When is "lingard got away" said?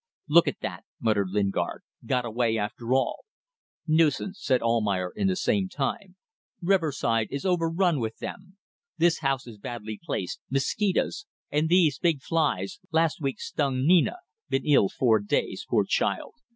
1.29-2.57